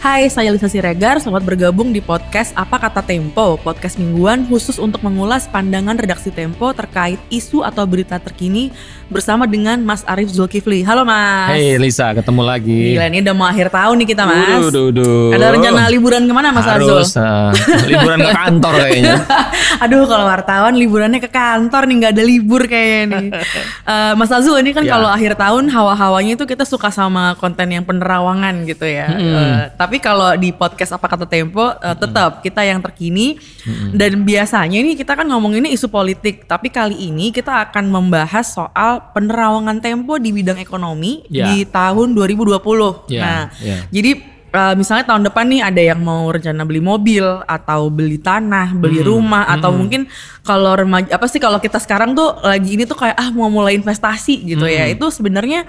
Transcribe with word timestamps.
Hai, 0.00 0.32
saya 0.32 0.48
Lisa 0.48 0.64
Siregar. 0.64 1.20
Selamat 1.20 1.44
bergabung 1.44 1.92
di 1.92 2.00
podcast 2.00 2.56
Apa 2.56 2.80
Kata 2.80 3.04
Tempo, 3.04 3.60
podcast 3.60 4.00
mingguan 4.00 4.48
khusus 4.48 4.80
untuk 4.80 5.04
mengulas 5.04 5.44
pandangan 5.44 5.92
redaksi 5.92 6.32
Tempo 6.32 6.72
terkait 6.72 7.20
isu 7.28 7.60
atau 7.60 7.84
berita 7.84 8.16
terkini 8.16 8.72
bersama 9.12 9.44
dengan 9.44 9.76
Mas 9.84 10.00
Arief 10.08 10.32
Zulkifli. 10.32 10.80
Halo 10.88 11.04
Mas. 11.04 11.52
Hey 11.52 11.76
Lisa, 11.76 12.16
ketemu 12.16 12.40
lagi. 12.40 12.96
Gila, 12.96 13.12
ini 13.12 13.20
udah 13.20 13.34
mau 13.36 13.44
akhir 13.44 13.68
tahun 13.68 13.94
nih 14.00 14.08
kita 14.08 14.22
Mas. 14.24 14.48
Uduh, 14.56 14.68
uduh, 14.72 14.84
uduh. 14.88 15.36
Ada 15.36 15.46
rencana 15.52 15.80
liburan 15.92 16.22
ke 16.24 16.32
mana 16.32 16.48
Mas 16.48 16.64
Arzul? 16.64 16.96
Harus, 17.04 17.12
uh, 17.20 17.52
liburan 17.84 18.18
ke 18.24 18.32
kantor 18.32 18.72
kayaknya. 18.80 19.14
Aduh, 19.84 20.04
kalau 20.08 20.24
wartawan 20.24 20.74
liburannya 20.80 21.20
ke 21.20 21.28
kantor 21.28 21.82
nih, 21.84 21.94
nggak 22.00 22.12
ada 22.16 22.24
libur 22.24 22.62
kayaknya 22.64 23.04
nih. 23.20 23.26
Uh, 23.84 24.12
Mas 24.22 24.32
Azul 24.32 24.56
ini 24.64 24.72
kan 24.72 24.80
Ya. 24.80 24.96
kalau 24.96 25.12
akhir 25.12 25.36
tahun 25.36 25.68
hawa-hawanya 25.68 26.40
itu 26.40 26.48
kita 26.48 26.64
suka 26.64 26.88
sama 26.88 27.36
konten 27.36 27.68
yang 27.68 27.84
penerawangan 27.84 28.64
gitu 28.64 28.88
ya. 28.88 29.06
Uh, 29.12 29.60
tapi 29.74 29.89
kalau 29.98 30.36
di 30.36 30.52
podcast 30.52 30.94
apa 30.94 31.08
kata 31.08 31.26
Tempo 31.26 31.58
uh, 31.64 31.74
tetap 31.96 32.38
kita 32.38 32.62
yang 32.62 32.78
terkini 32.78 33.40
dan 33.90 34.22
biasanya 34.22 34.76
ini 34.76 34.94
kita 34.94 35.16
kan 35.16 35.24
ngomong 35.24 35.56
ini 35.56 35.72
isu 35.72 35.88
politik, 35.88 36.44
tapi 36.44 36.68
kali 36.68 37.08
ini 37.08 37.32
kita 37.32 37.66
akan 37.66 37.88
membahas 37.88 38.46
soal 38.46 39.10
penerawangan 39.10 39.80
Tempo 39.80 40.14
di 40.16 40.30
bidang 40.30 40.60
ekonomi 40.60 41.24
Ya. 41.26 41.48
di 41.48 41.64
tahun 41.64 42.12
2020. 42.12 43.08
Ya, 43.08 43.20
Nah, 43.22 43.40
ya. 43.58 43.76
jadi 43.88 44.10
uh, 44.50 44.74
misalnya 44.74 45.06
tahun 45.06 45.22
depan 45.26 45.46
nih 45.46 45.62
ada 45.62 45.80
yang 45.80 46.00
mau 46.02 46.28
rencana 46.28 46.62
beli 46.62 46.78
mobil 46.78 47.22
atau 47.46 47.88
beli 47.88 48.18
tanah, 48.18 48.74
beli 48.74 49.00
rumah 49.00 49.46
atau 49.48 49.70
mungkin 49.72 50.10
kalau 50.42 50.74
remaja 50.74 51.14
apa 51.14 51.24
sih 51.24 51.38
kalau 51.38 51.56
kita 51.56 51.78
sekarang 51.78 52.12
tuh 52.12 52.36
lagi 52.42 52.74
ini 52.74 52.84
tuh 52.84 52.98
kayak 52.98 53.16
ah 53.16 53.30
mau 53.30 53.48
mulai 53.48 53.78
investasi 53.78 54.44
gitu 54.44 54.66
ya. 54.66 54.90
Itu 54.90 55.08
sebenarnya 55.08 55.64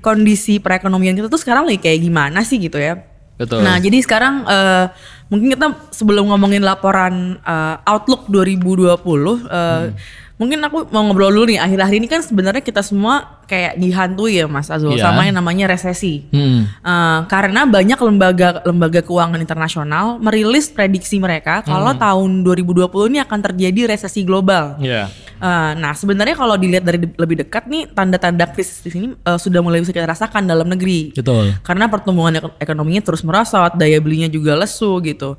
kondisi 0.00 0.56
perekonomian 0.56 1.12
kita 1.12 1.28
tuh 1.28 1.36
sekarang 1.36 1.68
lagi 1.68 1.76
kayak 1.76 2.00
gimana 2.00 2.40
sih 2.40 2.56
gitu 2.56 2.80
ya. 2.80 3.09
Betul. 3.40 3.64
Nah, 3.64 3.80
jadi 3.80 4.04
sekarang 4.04 4.44
eh, 4.44 4.92
mungkin 5.32 5.56
kita 5.56 5.72
sebelum 5.88 6.28
ngomongin 6.28 6.60
laporan 6.60 7.40
eh, 7.40 7.76
Outlook 7.88 8.28
2020 8.28 9.00
eh, 9.48 9.96
Mungkin 10.40 10.56
aku 10.64 10.88
mau 10.88 11.04
ngobrol 11.04 11.28
dulu 11.30 11.44
nih, 11.46 11.60
akhir-akhir 11.60 11.94
ini 11.94 12.08
kan 12.08 12.24
sebenarnya 12.24 12.64
kita 12.64 12.80
semua 12.80 13.44
kayak 13.44 13.76
dihantui 13.76 14.40
ya 14.40 14.48
Mas 14.48 14.66
Azul 14.66 14.96
Iya. 14.96 15.04
sama 15.04 15.28
yang 15.28 15.36
namanya 15.36 15.68
resesi. 15.68 16.24
Hmm. 16.28 16.64
Eh, 16.64 17.20
karena 17.26 17.68
banyak 17.68 17.98
lembaga 17.98 18.64
lembaga 18.64 19.00
keuangan 19.00 19.36
internasional 19.36 20.16
merilis 20.16 20.66
prediksi 20.66 21.20
mereka 21.20 21.60
kalau 21.60 21.92
tahun 21.92 22.40
2020 22.40 22.88
ini 23.06 23.18
akan 23.20 23.38
terjadi 23.44 23.92
resesi 23.92 24.22
global. 24.22 24.80
Ya. 24.80 25.12
Eh, 25.36 25.72
nah 25.74 25.92
sebenarnya 25.92 26.32
kalau 26.34 26.54
dilihat 26.54 26.84
dari 26.84 27.00
de- 27.00 27.12
lebih 27.14 27.36
dekat 27.38 27.64
nih 27.64 27.88
tanda-tanda 27.90 28.48
krisis 28.48 28.80
di 28.80 28.90
sini 28.90 29.06
eh, 29.12 29.36
sudah 29.36 29.60
mulai 29.60 29.80
bisa 29.80 29.90
kita 29.90 30.08
rasakan 30.08 30.44
dalam 30.44 30.64
negeri. 30.64 31.12
Betul. 31.12 31.52
Karena 31.60 31.84
pertumbuhan 31.84 32.32
ek- 32.34 32.56
ekonominya 32.58 33.02
terus 33.02 33.20
merosot, 33.20 33.72
daya 33.74 34.00
belinya 34.00 34.26
juga 34.26 34.56
lesu 34.56 35.00
gitu. 35.02 35.36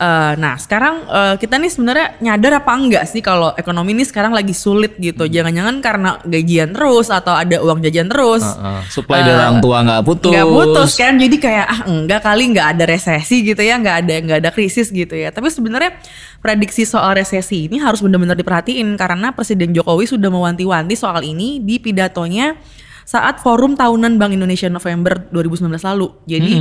Eh, 0.00 0.34
nah 0.40 0.56
sekarang 0.56 1.04
eh, 1.04 1.34
kita 1.36 1.60
nih 1.60 1.68
sebenarnya 1.68 2.06
nyadar 2.24 2.64
apa 2.64 2.72
enggak 2.72 3.04
sih 3.04 3.20
kalau 3.20 3.52
ekonomi 3.52 3.92
ini 3.92 4.08
sekarang 4.08 4.32
lagi 4.32 4.56
sulit 4.56 4.96
gitu. 4.96 5.28
Jangan-jangan 5.28 5.76
karena 5.84 6.16
gajian 6.24 6.72
terus 6.72 7.12
atau 7.12 7.36
ada 7.36 7.60
uang 7.60 7.84
jajan 7.84 8.08
terus. 8.08 8.40
Uh-uh. 8.40 8.80
Supply 8.88 9.20
dari 9.20 9.36
orang 9.36 9.60
tua 9.60 9.84
nggak 9.84 10.02
putus. 10.08 10.32
Nggak 10.32 10.48
putus 10.48 10.90
kan 10.96 11.12
jadi 11.20 11.36
kayak 11.36 11.66
ah 11.68 11.80
enggak 11.84 12.20
kali 12.24 12.42
nggak 12.48 12.66
ada 12.72 12.84
resesi 12.88 13.44
gitu 13.44 13.60
ya 13.60 13.76
nggak 13.76 13.96
ada 14.00 14.14
nggak 14.24 14.38
ada 14.40 14.50
krisis 14.56 14.88
gitu 14.88 15.12
ya 15.12 15.28
tapi 15.28 15.52
sebenarnya 15.52 16.00
prediksi 16.40 16.88
soal 16.88 17.12
resesi 17.12 17.68
ini 17.68 17.76
harus 17.76 18.00
benar-benar 18.00 18.40
diperhatiin 18.40 18.96
karena 18.96 19.36
Presiden 19.36 19.76
Jokowi 19.76 20.08
sudah 20.08 20.32
mewanti-wanti 20.32 20.96
soal 20.96 21.20
ini 21.28 21.60
di 21.60 21.76
pidatonya 21.76 22.56
saat 23.04 23.40
forum 23.40 23.74
tahunan 23.74 24.16
Bank 24.16 24.32
Indonesia 24.34 24.66
November 24.66 25.28
2019 25.30 25.70
lalu. 25.80 26.08
Jadi 26.26 26.52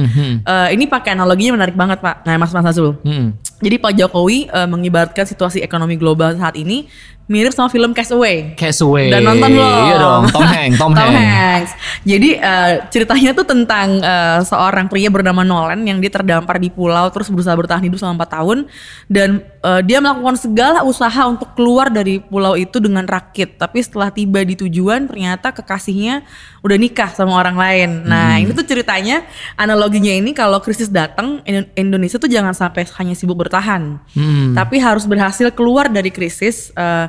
eh, 0.43 0.69
ini 0.75 0.85
pakai 0.85 1.13
analoginya 1.15 1.59
menarik 1.59 1.75
banget 1.75 1.99
Pak. 1.99 2.25
Nah 2.25 2.35
Mas 2.35 2.51
Mas 2.51 2.65
Azul 2.65 2.91
Hmm. 2.99 3.37
jadi 3.61 3.77
Pak 3.77 3.93
Jokowi 3.95 4.49
eh, 4.49 4.67
mengibaratkan 4.67 5.23
situasi 5.23 5.61
ekonomi 5.61 5.95
global 5.95 6.35
saat 6.35 6.57
ini 6.57 6.89
mirip 7.29 7.53
sama 7.53 7.69
film 7.69 7.93
Castaway 7.93 8.57
Castaway. 8.57 9.13
Udah 9.13 9.21
nonton 9.21 9.49
belum? 9.53 9.81
Iya 9.85 9.95
dong, 10.01 10.23
Tom 10.33 10.47
Hanks, 10.57 10.77
Tom, 10.81 10.91
Hanks. 10.97 11.71
Jadi 12.01 12.29
eh, 12.41 12.73
ceritanya 12.89 13.31
tuh 13.37 13.45
tentang 13.45 14.01
eh, 14.01 14.41
seorang 14.41 14.89
pria 14.89 15.13
bernama 15.13 15.45
Nolan 15.45 15.85
yang 15.85 16.01
dia 16.01 16.09
terdampar 16.09 16.57
di 16.57 16.73
pulau 16.73 17.05
terus 17.13 17.29
berusaha 17.29 17.53
bertahan 17.53 17.85
hidup 17.85 18.01
selama 18.01 18.25
4 18.25 18.35
tahun 18.41 18.57
dan 19.05 19.29
eh, 19.45 19.81
dia 19.85 20.01
melakukan 20.01 20.41
segala 20.41 20.81
usaha 20.81 21.21
untuk 21.29 21.53
keluar 21.53 21.93
dari 21.93 22.17
pulau 22.17 22.57
itu 22.57 22.81
dengan 22.81 23.05
rakit. 23.05 23.61
Tapi 23.61 23.77
setelah 23.85 24.09
tiba 24.09 24.41
di 24.41 24.57
tujuan 24.57 25.05
ternyata 25.05 25.53
kekasihnya 25.53 26.25
udah 26.65 26.77
nikah 26.81 27.13
sama 27.13 27.37
orang 27.39 27.55
lain. 27.55 27.89
Nah, 28.03 28.35
ini 28.35 28.51
tuh 28.51 28.67
ceritanya 28.67 29.23
analoginya 29.55 30.11
ini 30.11 30.35
kalau 30.35 30.59
krisis 30.59 30.91
datang 30.91 31.39
Indo- 31.47 31.71
Indonesia 31.77 32.19
tuh 32.19 32.27
jangan 32.27 32.51
sampai 32.51 32.83
hanya 32.99 33.15
sibuk 33.15 33.37
bertahan. 33.37 34.01
Hmm. 34.17 34.51
Tapi 34.57 34.81
harus 34.81 35.07
berhasil 35.07 35.47
keluar 35.55 35.87
dari 35.87 36.11
krisis 36.11 36.73
eh, 36.75 37.07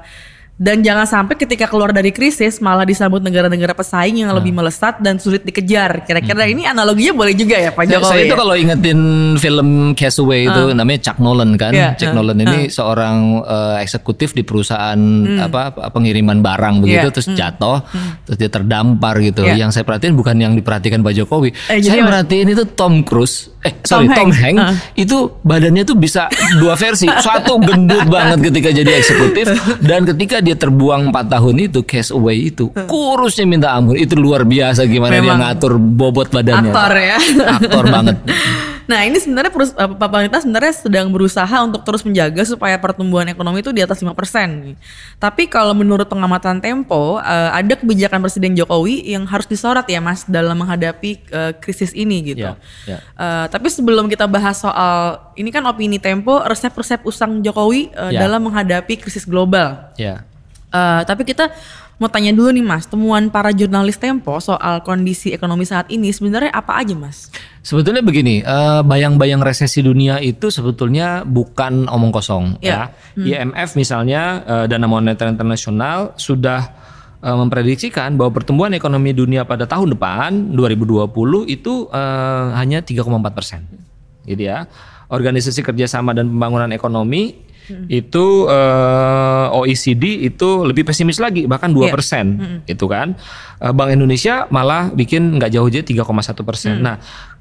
dan 0.60 0.84
jangan 0.84 1.09
sampai 1.09 1.34
ketika 1.34 1.65
keluar 1.65 1.88
dari 1.88 2.12
krisis 2.12 2.60
malah 2.60 2.84
disambut 2.84 3.25
negara-negara 3.25 3.72
pesaing 3.72 4.21
yang 4.21 4.28
Nah. 4.28 4.37
lebih 4.37 4.53
melesat 4.53 5.00
dan 5.00 5.16
sulit 5.16 5.41
dikejar. 5.41 6.04
Kira-kira 6.04 6.44
ini 6.44 6.62
analoginya 6.62 7.16
boleh 7.16 7.32
juga 7.32 7.56
ya 7.56 7.72
Pak 7.72 7.81
Saya- 7.81 7.93
Jokowi? 7.97 8.12
saya 8.12 8.21
itu 8.21 8.28
ya? 8.28 8.38
kalau 8.38 8.54
ingetin 8.54 9.00
film 9.34 9.69
Castaway 9.97 10.44
itu 10.44 10.62
namanya 10.70 11.00
Chuck 11.00 11.19
Nolan 11.19 11.56
kan. 11.56 11.72
Iya, 11.72 11.97
Chuck 11.97 12.12
uh, 12.12 12.15
Nolan 12.15 12.37
ini 12.38 12.69
seorang 12.69 13.16
eh, 13.41 13.76
eksekutif 13.81 14.31
di 14.31 14.44
perusahaan 14.44 15.00
apa 15.41 15.62
pengiriman 15.88 16.38
barang 16.38 16.75
Hmm. 16.76 16.84
begitu 16.84 17.09
Iya, 17.09 17.15
terus 17.16 17.28
jatuh 17.32 17.78
terus 18.22 18.37
dia 18.37 18.50
terdampar 18.50 19.16
gitu. 19.19 19.41
Iya. 19.43 19.56
Yang 19.56 19.81
saya 19.81 19.84
perhatiin 19.88 20.12
bukan 20.12 20.37
yang 20.37 20.53
diperhatikan 20.53 21.00
Pak 21.00 21.16
Jokowi. 21.16 21.56
Eh, 21.69 21.81
saya 21.81 22.04
perhatiin 22.04 22.53
itu 22.53 22.69
Tom 22.69 23.00
Cruise 23.00 23.49
eh 23.60 23.76
Tom 23.78 24.04
sorry 24.04 24.12
Tom 24.12 24.28
Hanks. 24.31 24.60
Uh. 24.62 24.75
itu 24.94 25.16
badannya 25.41 25.84
tuh 25.84 25.93
bisa 25.94 26.28
dua 26.56 26.76
versi. 26.76 27.09
Satu 27.20 27.56
gendut 27.59 28.04
banget 28.06 28.41
ketika 28.43 28.69
jadi 28.70 28.93
eksekutif 28.94 29.47
dan 29.81 30.04
ketika 30.06 30.41
dia 30.41 30.50
terbuang 30.55 31.11
4 31.11 31.34
tahun 31.34 31.55
itu 31.61 31.81
Castaway 31.83 32.49
itu 32.49 32.71
kurusnya 32.87 33.44
minta 33.44 33.69
ampun. 33.71 33.94
Itu 33.94 34.15
luar 34.15 34.43
biasa 34.43 34.84
gimana 34.84 35.15
dia 35.15 35.22
Memang. 35.22 35.38
ngatur 35.43 35.77
bobot 35.77 36.31
badannya. 36.31 36.71
Aktor 36.71 36.93
ya. 36.94 37.19
Aktor 37.59 37.84
banget. 37.87 38.16
Nah 38.91 39.06
ini 39.06 39.22
sebenarnya 39.22 39.55
perus- 39.55 39.77
eh, 39.78 39.87
pemerintah 39.87 40.43
sebenarnya 40.43 40.75
sedang 40.75 41.15
berusaha 41.15 41.56
untuk 41.62 41.87
terus 41.87 42.03
menjaga 42.03 42.43
supaya 42.43 42.75
pertumbuhan 42.75 43.22
ekonomi 43.31 43.62
itu 43.62 43.71
di 43.71 43.78
atas 43.78 44.03
5% 44.03 44.11
nih. 44.66 44.75
Tapi 45.15 45.47
kalau 45.47 45.78
menurut 45.78 46.11
pengamatan 46.11 46.59
Tempo 46.59 47.22
eh, 47.22 47.50
ada 47.55 47.78
kebijakan 47.78 48.19
Presiden 48.19 48.59
Jokowi 48.59 49.06
yang 49.06 49.31
harus 49.31 49.47
disorot 49.47 49.87
ya 49.87 50.03
Mas 50.03 50.27
dalam 50.27 50.59
menghadapi 50.59 51.22
eh, 51.22 51.53
krisis 51.62 51.94
ini 51.94 52.34
gitu. 52.34 52.50
Ya, 52.50 52.59
ya. 52.82 52.99
Tapi 53.47 53.71
sebelum 53.71 54.11
kita 54.11 54.27
bahas 54.27 54.59
soal 54.59 55.22
ini 55.38 55.55
kan 55.55 55.62
opini 55.71 56.03
Tempo 56.03 56.43
resep-resep 56.43 57.06
usang 57.06 57.47
Jokowi 57.47 57.94
Ya. 58.11 58.27
dalam 58.27 58.43
menghadapi 58.43 58.99
krisis 58.99 59.22
global. 59.22 59.94
Ya. 59.94 60.27
Eh, 60.70 61.03
tapi 61.03 61.26
kita 61.26 61.50
mau 61.98 62.08
tanya 62.08 62.31
dulu 62.32 62.48
nih 62.54 62.64
Mas, 62.64 62.86
temuan 62.86 63.28
para 63.28 63.50
jurnalis 63.50 63.98
Tempo 63.98 64.38
soal 64.41 64.81
kondisi 64.81 65.34
ekonomi 65.34 65.66
saat 65.66 65.91
ini 65.91 66.08
sebenarnya 66.14 66.54
apa 66.54 66.78
aja 66.81 66.94
Mas? 66.94 67.28
Sebetulnya 67.60 68.00
begini, 68.00 68.41
eh, 68.41 68.81
bayang-bayang 68.86 69.42
resesi 69.42 69.82
dunia 69.82 70.22
itu 70.22 70.48
sebetulnya 70.48 71.26
bukan 71.26 71.91
omong 71.91 72.12
kosong 72.14 72.44
Ya. 72.62 72.94
ya. 73.19 73.44
IMF 73.44 73.76
misalnya 73.76 74.41
eh, 74.47 74.64
Dana 74.70 74.86
Moneter 74.86 75.28
Internasional 75.28 76.14
sudah 76.16 76.81
memprediksikan 77.20 78.16
bahwa 78.16 78.32
pertumbuhan 78.32 78.72
ekonomi 78.72 79.12
dunia 79.12 79.44
pada 79.44 79.69
tahun 79.69 79.92
depan 79.92 80.56
2020 80.56 81.04
itu 81.52 81.84
eh, 81.92 82.47
hanya 82.56 82.81
3,4 82.81 83.37
persen, 83.37 83.60
gitu 84.25 84.48
ya. 84.48 84.64
Organisasi 85.12 85.60
Kerjasama 85.60 86.16
dan 86.16 86.32
Pembangunan 86.32 86.72
Ekonomi 86.72 87.37
itu 87.88 88.26
eh, 88.50 89.47
OECD 89.56 90.26
itu 90.26 90.48
lebih 90.64 90.86
pesimis 90.86 91.19
lagi 91.19 91.47
bahkan 91.47 91.70
2 91.72 91.91
persen 91.94 92.25
gitu 92.67 92.87
kan. 92.90 93.14
Eh, 93.61 93.72
Bank 93.72 93.93
Indonesia 93.93 94.49
malah 94.49 94.88
bikin 94.93 95.37
nggak 95.38 95.50
jauh 95.55 95.69
aja 95.69 95.81
3,1 95.82 96.43
persen. 96.46 96.81
Nah 96.81 96.96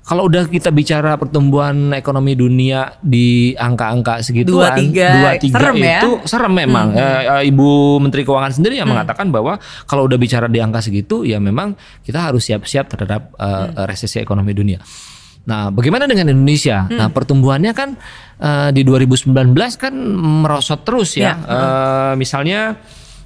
kalau 0.10 0.26
udah 0.26 0.50
kita 0.50 0.74
bicara 0.74 1.14
pertumbuhan 1.22 1.94
ekonomi 1.94 2.34
dunia 2.34 2.98
di 2.98 3.54
angka-angka 3.54 4.26
segituan 4.26 4.74
Dua, 4.74 4.80
tiga. 4.80 5.10
dua, 5.14 5.32
tiga 5.38 5.56
Serem 5.62 5.76
ya? 5.78 6.00
itu 6.02 6.12
serem 6.26 6.54
memang. 6.56 6.88
Eh, 6.98 7.54
Ibu 7.54 8.02
Menteri 8.02 8.26
Keuangan 8.26 8.50
sendiri 8.50 8.82
yang 8.82 8.90
mengatakan 8.90 9.30
bahwa 9.30 9.62
kalau 9.86 10.10
udah 10.10 10.18
bicara 10.18 10.50
di 10.50 10.58
angka 10.58 10.82
segitu 10.82 11.22
ya 11.30 11.38
memang 11.38 11.78
kita 12.02 12.26
harus 12.26 12.42
siap-siap 12.42 12.90
terhadap 12.90 13.38
eh, 13.38 13.86
resesi 13.86 14.18
ekonomi 14.18 14.58
dunia 14.58 14.82
Nah, 15.50 15.74
bagaimana 15.74 16.06
dengan 16.06 16.30
Indonesia? 16.30 16.86
Nah, 16.86 17.10
pertumbuhannya 17.10 17.74
kan 17.74 17.98
eh, 18.38 18.70
di 18.70 18.86
2019 18.86 19.34
kan 19.82 19.94
merosot 20.46 20.86
terus 20.86 21.18
ya. 21.18 21.34
Eh, 21.34 22.14
misalnya 22.14 22.78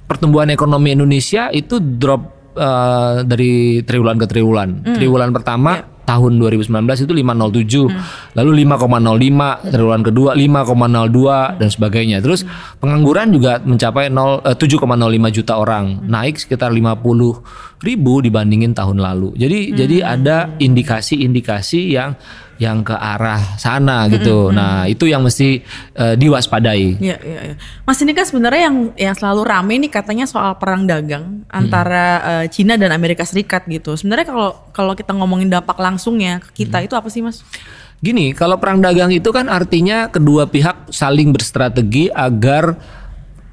pertumbuhan 0.08 0.48
ekonomi 0.48 0.96
Indonesia 0.96 1.52
itu 1.52 1.76
drop 1.76 2.56
eh, 2.56 3.28
dari 3.28 3.84
triwulan 3.84 4.16
ke 4.16 4.26
triwulan. 4.26 4.68
Triwulan 4.96 5.30
pertama 5.36 5.93
tahun 6.04 6.36
2019 6.40 6.70
itu 7.04 7.12
507, 7.12 8.36
lalu 8.36 8.50
5,05 8.64 9.72
triwulan 9.72 10.02
kedua 10.04 10.30
5,02 10.36 11.60
dan 11.60 11.68
sebagainya. 11.68 12.18
Terus 12.20 12.44
pengangguran 12.78 13.32
juga 13.32 13.60
mencapai 13.64 14.12
0 14.12 14.44
eh, 14.44 14.56
7,05 14.56 15.36
juta 15.36 15.52
orang, 15.56 16.04
naik 16.04 16.36
sekitar 16.40 16.70
50 16.70 17.84
ribu 17.84 18.14
dibandingin 18.24 18.72
tahun 18.72 19.00
lalu. 19.00 19.36
Jadi 19.36 19.76
jadi 19.76 19.96
ada 20.04 20.52
indikasi-indikasi 20.56 21.80
yang 21.92 22.16
yang 22.58 22.86
ke 22.86 22.94
arah 22.94 23.58
sana 23.58 24.06
gitu. 24.06 24.54
Nah, 24.54 24.86
itu 24.86 25.10
yang 25.10 25.26
mesti 25.26 25.62
uh, 25.98 26.14
diwaspadai. 26.14 27.02
Iya, 27.02 27.16
iya, 27.18 27.40
iya. 27.52 27.54
Mas 27.82 27.98
ini 27.98 28.14
kan 28.14 28.26
sebenarnya 28.26 28.70
yang 28.70 28.76
yang 28.94 29.14
selalu 29.18 29.42
rame 29.42 29.74
nih 29.82 29.90
katanya 29.90 30.24
soal 30.30 30.54
perang 30.58 30.86
dagang 30.86 31.42
antara 31.50 32.06
uh, 32.22 32.44
Cina 32.46 32.78
dan 32.78 32.94
Amerika 32.94 33.26
Serikat 33.26 33.66
gitu. 33.66 33.98
Sebenarnya 33.98 34.30
kalau 34.30 34.50
kalau 34.70 34.92
kita 34.94 35.10
ngomongin 35.14 35.50
dampak 35.50 35.78
langsungnya 35.78 36.38
ke 36.38 36.64
kita 36.64 36.82
itu 36.86 36.94
apa 36.94 37.10
sih, 37.10 37.22
Mas? 37.22 37.42
Gini, 38.04 38.36
kalau 38.36 38.60
perang 38.60 38.84
dagang 38.84 39.08
itu 39.10 39.32
kan 39.32 39.48
artinya 39.48 40.12
kedua 40.12 40.44
pihak 40.44 40.92
saling 40.92 41.32
berstrategi 41.32 42.12
agar 42.12 42.76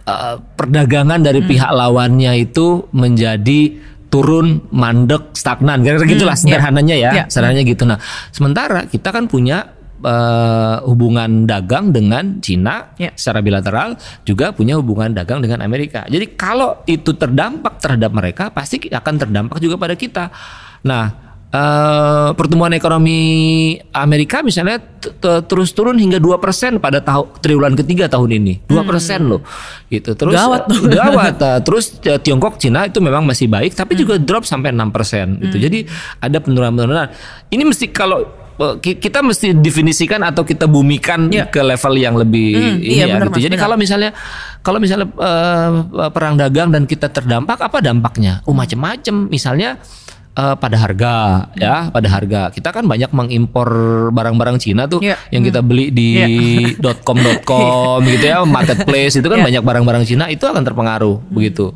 uh, 0.06 0.36
perdagangan 0.60 1.24
dari 1.24 1.40
pihak 1.40 1.72
lawannya 1.72 2.36
itu 2.36 2.86
menjadi 2.92 3.80
turun, 4.12 4.68
mandek, 4.76 5.32
stagnan. 5.32 5.82
Kira-kira 5.82 6.08
gitulah 6.20 6.36
Hmm, 6.36 6.44
sederhananya 6.52 6.96
ya, 7.00 7.12
iya. 7.16 7.24
sederhananya 7.32 7.64
gitu. 7.64 7.88
Nah, 7.88 7.98
sementara 8.30 8.86
kita 8.86 9.10
kan 9.10 9.32
punya 9.32 9.80
eh, 10.02 10.78
hubungan 10.90 11.46
dagang 11.46 11.94
dengan 11.94 12.42
Cina 12.42 12.90
Iya. 12.98 13.14
secara 13.14 13.38
bilateral, 13.46 13.94
juga 14.26 14.50
punya 14.50 14.74
hubungan 14.74 15.14
dagang 15.14 15.46
dengan 15.46 15.62
Amerika. 15.62 16.10
Jadi 16.10 16.34
kalau 16.34 16.82
itu 16.90 17.14
terdampak 17.14 17.78
terhadap 17.78 18.10
mereka, 18.10 18.50
pasti 18.50 18.82
akan 18.90 19.14
terdampak 19.22 19.62
juga 19.62 19.78
pada 19.78 19.94
kita. 19.94 20.34
Nah, 20.90 21.31
eh, 21.52 22.30
pertumbuhan 22.32 22.72
ekonomi 22.72 23.20
Amerika 23.92 24.40
misalnya 24.42 24.80
terus 25.22 25.74
turun 25.74 25.98
hingga 25.98 26.18
2% 26.18 26.38
pada 26.78 27.02
tahun 27.02 27.26
triwulan 27.40 27.74
ketiga 27.76 28.06
tahun 28.06 28.38
ini. 28.38 28.54
2% 28.66 28.78
loh. 29.26 29.42
Gitu. 29.88 30.14
Terus 30.14 30.34
Gawat 30.34 30.64
eh, 30.68 30.82
gawat. 30.90 31.36
eh, 31.48 31.60
terus 31.62 31.86
eh, 32.02 32.18
Tiongkok, 32.18 32.56
Cina 32.56 32.86
itu 32.86 32.98
memang 32.98 33.24
masih 33.24 33.46
baik 33.46 33.74
tapi 33.74 33.96
juga 33.96 34.16
drop 34.16 34.46
sampai 34.46 34.72
6% 34.72 35.42
gitu. 35.42 35.58
Jadi 35.58 35.80
ada 36.18 36.38
penurunan-penurunan. 36.38 37.08
Ini 37.50 37.64
mesti 37.66 37.90
kalau 37.90 38.24
ki- 38.78 39.02
kita 39.02 39.20
mesti 39.20 39.58
definisikan 39.58 40.22
atau 40.22 40.46
kita 40.46 40.70
bumikan 40.70 41.34
Iya. 41.34 41.50
ke 41.50 41.60
level 41.60 41.94
yang 41.98 42.14
lebih 42.14 42.50
Hmm, 42.54 42.78
ini 42.78 42.94
iya, 42.94 43.10
ya 43.10 43.18
benar, 43.18 43.28
gitu. 43.28 43.38
Mas, 43.38 43.44
Jadi 43.44 43.56
benar. 43.58 43.64
kalau 43.66 43.76
misalnya 43.76 44.10
kalau 44.62 44.78
misalnya 44.78 45.08
eh, 45.10 45.70
perang 46.14 46.36
dagang 46.38 46.70
dan 46.70 46.86
kita 46.86 47.10
terdampak 47.10 47.58
apa 47.58 47.82
dampaknya? 47.82 48.46
Oh 48.46 48.54
macam-macam. 48.54 49.28
Misalnya 49.28 49.82
eh, 50.42 50.56
pada 50.58 50.78
harga 50.78 51.14
ya, 51.54 51.94
pada 51.94 52.10
harga. 52.10 52.42
Kita 52.50 52.74
kan 52.74 52.90
banyak 52.90 53.14
mengimpor 53.14 53.70
barang-barang 54.10 54.58
Cina 54.58 54.90
tuh 54.90 55.00
Iya. 55.00 55.22
yang 55.30 55.46
kita 55.46 55.62
beli 55.62 55.94
di 55.94 56.10
.com.com 57.06 58.02
gitu 58.04 58.26
ya, 58.26 58.42
marketplace 58.42 59.18
itu 59.18 59.28
kan 59.28 59.40
Iya. 59.40 59.46
banyak 59.48 59.64
barang-barang 59.64 60.04
Cina 60.04 60.26
itu 60.28 60.44
akan 60.44 60.66
terpengaruh 60.66 61.22
begitu. 61.30 61.70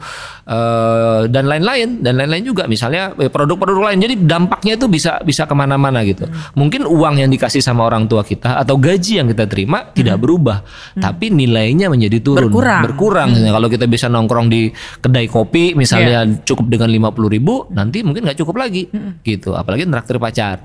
Eh, 0.46 1.22
dan 1.28 1.50
lain-lain 1.50 2.06
dan 2.06 2.22
lain-lain 2.22 2.46
juga 2.46 2.66
misalnya 2.66 3.18
eh, 3.18 3.30
produk-produk 3.30 3.92
lain. 3.92 3.98
Jadi 3.98 4.16
dampaknya 4.24 4.78
itu 4.78 4.86
bisa 4.86 5.18
bisa 5.22 5.46
ke 5.46 5.54
mana-mana 5.54 6.06
gitu. 6.06 6.30
Mungkin 6.54 6.86
uang 6.86 7.18
yang 7.18 7.30
dikasih 7.30 7.60
sama 7.60 7.82
orang 7.82 8.06
tua 8.06 8.22
kita 8.22 8.58
atau 8.58 8.78
gaji 8.78 9.22
yang 9.22 9.28
kita 9.28 9.50
terima 9.50 9.90
tidak 9.90 10.22
berubah, 10.22 10.62
tapi 10.96 11.30
nilainya 11.30 11.90
menjadi 11.90 12.22
turun, 12.22 12.46
Berkurang. 12.48 12.82
berkurang. 12.86 13.30
Nah, 13.34 13.54
Kalau 13.56 13.68
kita 13.68 13.86
bisa 13.86 14.06
nongkrong 14.06 14.48
di 14.48 14.70
kedai 15.00 15.26
kopi 15.26 15.74
misalnya 15.74 16.24
cukup 16.44 16.70
dengan 16.70 16.92
50.000 16.92 17.26
ribu, 17.32 17.66
nanti 17.72 18.06
mungkin 18.06 18.24
nggak 18.24 18.38
cukup 18.38 18.55
lagi 18.58 18.90
gitu. 19.22 19.54
Apalagi 19.54 19.86
traktir 19.88 20.18
pacar 20.18 20.58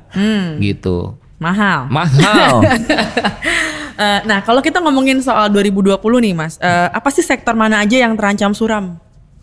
gitu. 0.59 1.19
Mahal. 1.41 1.89
Mahal. 1.89 2.55
Eh, 4.01 4.21
nah, 4.25 4.41
kalau 4.41 4.65
kita 4.65 4.81
ngomongin 4.81 5.21
soal 5.21 5.53
2020 5.53 6.01
nih, 6.25 6.33
Mas, 6.33 6.57
eh, 6.57 6.89
apa 6.89 7.13
sih 7.13 7.21
sektor 7.21 7.53
mana 7.53 7.85
aja 7.85 8.01
yang 8.01 8.17
terancam 8.17 8.57
suram 8.57 8.97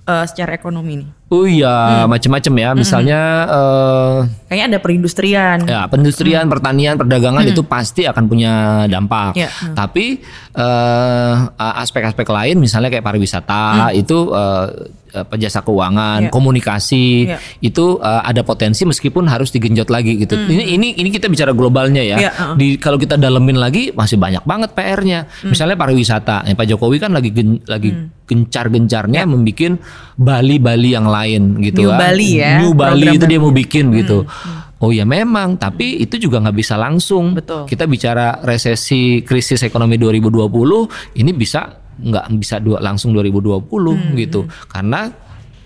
eh, 0.09 0.25
secara 0.25 0.57
ekonomi 0.57 1.05
nih? 1.05 1.09
Oh 1.27 1.44
iya, 1.44 2.07
macam-macam 2.07 2.53
ya. 2.56 2.69
Misalnya 2.71 3.19
eh, 3.45 4.15
Kayaknya 4.47 4.65
ada 4.65 4.79
perindustrian. 4.79 5.57
ya 5.62 5.83
perindustrian, 5.85 6.47
pertanian, 6.47 6.95
perdagangan 6.95 7.44
itu 7.44 7.62
pasti 7.62 8.07
akan 8.07 8.24
punya 8.25 8.53
dampak. 8.85 9.35
Iya. 9.35 9.51
Tapi 9.74 10.24
eh, 10.53 11.33
aspek-aspek 11.57 12.24
lain, 12.25 12.56
misalnya 12.57 12.88
kayak 12.88 13.03
pariwisata, 13.03 13.91
itu 13.91 14.31
eh, 14.31 14.68
apa, 15.09 15.33
jasa 15.35 15.59
keuangan, 15.62 16.27
Iya. 16.27 16.31
komunikasi, 16.31 17.07
Iya. 17.25 17.38
itu 17.59 17.97
eh, 17.97 18.21
ada 18.23 18.41
potensi 18.41 18.83
meskipun 18.83 19.27
harus 19.27 19.51
digenjot 19.51 19.88
lagi 19.88 20.15
gitu. 20.18 20.35
Ini 20.38 20.63
ini 20.69 20.95
ini 20.95 21.09
kita 21.09 21.27
bicara 21.27 21.51
globalnya 21.51 22.00
ya. 22.01 22.18
Iya, 22.18 22.31
heeh. 22.31 22.56
Di 22.56 22.68
kalau 22.77 22.95
kita 22.95 23.15
dalemin 23.15 23.56
lagi 23.56 23.91
masih 23.91 24.15
banyak 24.15 24.44
banget 24.44 24.71
PR-nya. 24.71 25.27
Misalnya 25.44 25.75
pariwisata, 25.75 26.44
Eh, 26.45 26.56
Pak 26.56 26.68
Jokowi 26.68 26.97
kan 26.97 27.12
lagi 27.12 27.31
gen- 27.31 27.59
lagi 27.63 27.91
gencar-gencarnya 28.27 29.23
membuat 29.23 29.80
Bali-Bali 30.18 30.91
yang 30.91 31.07
lain 31.23 31.57
gitu 31.63 31.85
New 31.85 31.91
kan. 31.93 31.99
Bali 31.99 32.29
ya, 32.37 32.61
New 32.61 32.73
Bali 32.77 33.07
itu 33.17 33.25
dia 33.25 33.39
mau 33.41 33.53
bikin 33.53 33.89
gitu. 33.97 34.23
Oh 34.77 34.93
ya 34.93 35.09
memang, 35.09 35.57
tapi 35.57 36.05
itu 36.05 36.21
juga 36.21 36.37
nggak 36.37 36.57
bisa 36.57 36.77
langsung. 36.77 37.33
Betul. 37.33 37.65
Kita 37.65 37.89
bicara 37.89 38.45
resesi 38.45 39.25
krisis 39.25 39.65
ekonomi 39.65 39.97
2020 39.97 41.17
ini 41.17 41.31
bisa 41.33 41.81
nggak 41.97 42.25
bisa 42.37 42.61
dua, 42.61 42.77
langsung 42.77 43.09
2020 43.09 44.13
gitu. 44.13 44.45
Karena 44.69 45.09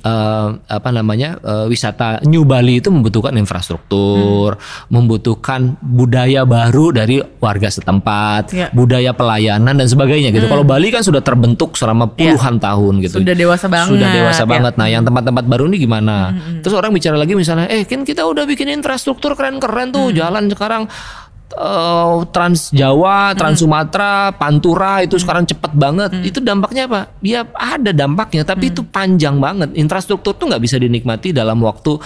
eh, 0.01 0.48
apa 0.57 0.89
namanya 0.89 1.38
eh, 1.39 1.65
wisata 1.65 2.21
New 2.25 2.44
Bali 2.44 2.77
itu 2.77 2.89
membutuhkan 2.89 3.33
infrastruktur, 3.38 4.57
membutuhkan 4.92 5.77
budaya 5.80 6.44
baru 6.44 6.92
dari 6.92 7.21
warga 7.39 7.69
setempat, 7.69 8.53
Ya. 8.53 8.68
budaya 8.74 9.13
pelayanan 9.13 9.77
dan 9.77 9.88
sebagainya 9.88 10.33
gitu. 10.33 10.45
Kalau 10.45 10.65
Bali 10.65 10.89
kan 10.89 11.01
sudah 11.01 11.21
terbentuk 11.21 11.77
selama 11.77 12.09
puluhan 12.09 12.57
tahun 12.57 13.01
gitu. 13.01 13.21
Sudah 13.21 13.36
dewasa 13.38 13.65
banget, 13.69 13.98
Sudah 13.98 14.09
dewasa 14.12 14.44
ya. 14.44 14.50
banget. 14.50 14.74
Nah, 14.75 14.88
yang 14.89 15.03
tempat-tempat 15.06 15.45
baru 15.45 15.65
ini 15.71 15.77
gimana? 15.80 16.33
Terus 16.62 16.75
orang 16.75 16.92
bicara 16.92 17.15
lagi 17.15 17.33
misalnya, 17.33 17.69
eh 17.69 17.86
kan 17.86 18.04
kita 18.04 18.25
udah 18.25 18.44
bikin 18.45 18.68
infrastruktur 18.69 19.33
keren-keren 19.38 19.94
tuh, 19.94 20.12
jalan 20.12 20.50
sekarang 20.51 20.89
eh, 21.56 22.15
Trans 22.31 22.71
Jawa, 22.71 23.36
Trans 23.36 23.59
Sumatera, 23.59 24.31
Pantura 24.36 25.03
itu 25.03 25.19
sekarang 25.19 25.48
cepet 25.48 25.71
banget. 25.75 26.09
Itu 26.24 26.39
dampaknya 26.39 26.88
apa? 26.88 27.01
Ya 27.21 27.45
ada 27.56 27.92
dampaknya, 27.92 28.48
tapi 28.48 28.71
itu 28.71 28.81
panjang 28.83 29.38
banget. 29.38 29.75
Infrastruktur 29.75 30.36
tuh 30.36 30.51
nggak 30.51 30.63
bisa 30.63 30.80
dinikmati 30.80 31.36
dalam 31.36 31.59
waktu 31.62 32.00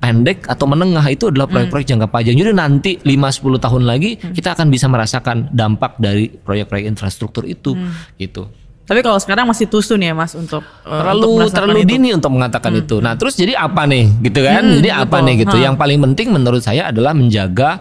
pendek 0.00 0.48
atau 0.48 0.64
menengah 0.64 1.04
itu 1.12 1.28
adalah 1.28 1.46
proyek-proyek 1.46 1.86
jangka 1.92 2.08
panjang. 2.08 2.34
Jadi 2.40 2.50
nanti 2.56 2.90
5-10 3.04 3.60
tahun 3.60 3.82
lagi 3.84 4.10
kita 4.16 4.56
akan 4.56 4.66
bisa 4.72 4.88
merasakan 4.88 5.52
dampak 5.52 6.00
dari 6.00 6.32
proyek-proyek 6.32 6.88
infrastruktur 6.88 7.44
itu 7.44 7.76
gitu 8.16 8.48
Tapi 8.90 9.06
kalau 9.06 9.22
sekarang 9.22 9.46
masih 9.46 9.70
tusun 9.70 10.02
ya, 10.02 10.10
Mas, 10.10 10.34
untuk 10.34 10.66
eh, 10.66 10.90
untuk 10.90 10.98
terlalu 10.98 11.30
merasakan 11.38 11.54
terlalu 11.62 11.78
itu. 11.78 11.90
dini 11.94 12.08
untuk 12.10 12.30
mengatakan 12.34 12.72
itu. 12.74 12.96
Nah, 12.98 13.14
terus 13.14 13.38
jadi 13.38 13.54
apa 13.54 13.86
nih 13.86 14.18
gitu 14.18 14.40
kan? 14.42 14.62
Hmm, 14.66 14.76
jadi 14.82 14.90
apa 14.90 15.06
betul. 15.06 15.26
nih 15.30 15.34
gitu? 15.46 15.56
Ha. 15.56 15.62
Yang 15.62 15.74
paling 15.78 15.98
penting 16.10 16.28
menurut 16.34 16.62
saya 16.66 16.82
adalah 16.90 17.14
menjaga 17.14 17.78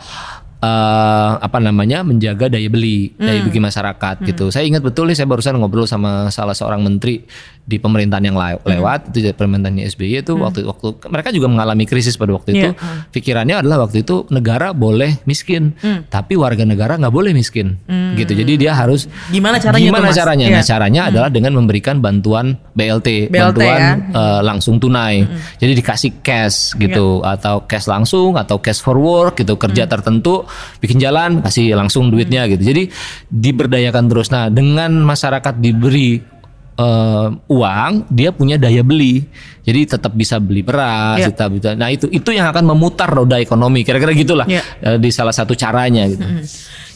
eh, 0.59 1.31
apa 1.37 1.57
namanya? 1.57 2.01
menjaga 2.01 2.47
daya 2.47 2.67
beli, 2.67 3.11
Hmm. 3.11 3.25
daya 3.25 3.39
beli 3.41 3.59
masyarakat 3.59 4.15
gitu. 4.23 4.49
Saya 4.49 4.63
ingat 4.63 4.81
betul 4.81 5.07
nih 5.07 5.15
saya 5.15 5.25
barusan 5.25 5.55
ngobrol 5.55 5.83
sama 5.83 6.27
salah 6.29 6.51
seorang 6.51 6.81
menteri 6.81 7.23
di 7.61 7.77
pemerintahan 7.77 8.23
yang 8.23 8.33
le- 8.33 8.57
Hmm. 8.57 8.65
lewat 8.67 9.13
itu 9.13 9.29
pemerintahannya 9.29 9.85
SBY 9.85 10.19
itu 10.19 10.33
waktu 10.35 10.65
waktu 10.65 10.87
mereka 11.05 11.29
juga 11.29 11.47
mengalami 11.47 11.85
krisis 11.85 12.15
pada 12.15 12.33
waktu 12.33 12.49
itu. 12.51 12.67
Iya, 12.67 12.71
Pikirannya 13.09 13.55
adalah 13.57 13.85
waktu 13.85 14.01
itu 14.01 14.25
negara 14.29 14.71
boleh 14.71 15.21
miskin, 15.23 15.77
Hmm. 15.77 16.03
tapi 16.05 16.33
warga 16.33 16.63
negara 16.63 16.97
nggak 16.97 17.11
boleh 17.11 17.31
miskin. 17.31 17.77
Gitu. 18.11 18.33
Jadi 18.33 18.57
dia 18.57 18.73
harus 18.73 19.05
Gimana 19.29 19.57
caranya 19.57 19.85
Gimana 19.85 20.07
Mas? 20.09 20.17
caranya? 20.17 20.45
Iya. 20.45 20.55
Nah, 20.55 20.65
caranya 20.65 21.01
adalah 21.07 21.29
dengan 21.29 21.53
memberikan 21.53 21.99
bantuan 21.99 22.57
BLT, 22.73 23.29
BLT 23.29 23.61
bantuan 23.61 23.77
ya. 23.77 23.91
eh, 24.09 24.41
langsung 24.41 24.75
tunai. 24.75 25.23
Jadi 25.55 25.71
dikasih 25.73 26.11
cash 26.19 26.73
gitu 26.75 27.21
Iya. 27.21 27.37
atau 27.37 27.55
cash 27.63 27.85
langsung 27.85 28.33
atau 28.33 28.57
cash 28.57 28.81
for 28.81 28.97
work 28.97 29.37
gitu 29.37 29.55
kerja 29.55 29.85
Mm. 29.85 29.91
tertentu 29.91 30.49
bikin 30.77 30.98
jalan 30.98 31.39
kasih 31.39 31.74
langsung 31.74 32.08
duitnya 32.08 32.46
Mm. 32.46 32.50
gitu. 32.53 32.63
Jadi 32.70 32.84
diberdayakan 33.27 34.06
terus. 34.06 34.27
Nah, 34.29 34.48
dengan 34.48 34.91
masyarakat 35.00 35.56
diberi 35.58 36.39
eh, 36.75 37.27
uang, 37.51 38.08
dia 38.08 38.32
punya 38.32 38.56
daya 38.56 38.79
beli. 38.79 39.27
Jadi 39.62 39.84
tetap 39.86 40.15
bisa 40.15 40.39
beli 40.39 40.63
beras, 40.63 41.20
Iya. 41.20 41.27
tetap 41.27 41.51
bisa. 41.51 41.75
Nah, 41.75 41.91
itu 41.91 42.08
itu 42.08 42.32
yang 42.32 42.48
akan 42.48 42.63
memutar 42.65 43.06
roda 43.06 43.36
ekonomi. 43.36 43.84
Kira-kira 43.84 44.15
gitulah 44.15 44.48
Iya. 44.48 44.63
eh, 44.79 44.96
di 44.96 45.12
salah 45.12 45.36
satu 45.36 45.51
caranya 45.53 46.08
gitu. 46.08 46.24